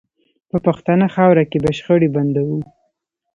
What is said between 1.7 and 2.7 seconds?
شخړې بندوو